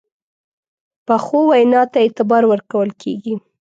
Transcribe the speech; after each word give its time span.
پخو 1.07 1.39
وینا 1.51 1.81
ته 1.91 1.97
اعتبار 2.03 2.43
ورکول 2.51 2.89
کېږي 3.01 3.33